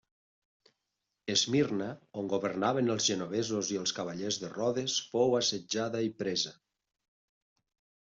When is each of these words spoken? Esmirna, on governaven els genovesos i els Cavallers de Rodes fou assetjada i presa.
Esmirna, 1.33 1.91
on 2.23 2.33
governaven 2.33 2.91
els 2.95 3.11
genovesos 3.11 3.71
i 3.77 3.79
els 3.85 3.97
Cavallers 4.01 4.43
de 4.47 4.53
Rodes 4.59 4.99
fou 5.17 5.41
assetjada 5.45 6.07
i 6.13 6.17
presa. 6.25 6.61